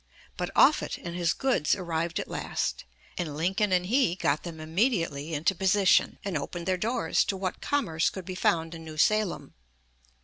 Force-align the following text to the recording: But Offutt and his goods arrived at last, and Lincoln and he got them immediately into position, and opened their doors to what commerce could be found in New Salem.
But 0.35 0.49
Offutt 0.55 0.97
and 0.97 1.15
his 1.15 1.31
goods 1.31 1.75
arrived 1.75 2.19
at 2.19 2.27
last, 2.27 2.85
and 3.19 3.37
Lincoln 3.37 3.71
and 3.71 3.85
he 3.85 4.15
got 4.15 4.41
them 4.41 4.59
immediately 4.59 5.35
into 5.35 5.53
position, 5.53 6.17
and 6.25 6.35
opened 6.35 6.65
their 6.65 6.75
doors 6.75 7.23
to 7.25 7.37
what 7.37 7.61
commerce 7.61 8.09
could 8.09 8.25
be 8.25 8.33
found 8.33 8.73
in 8.73 8.83
New 8.83 8.97
Salem. 8.97 9.53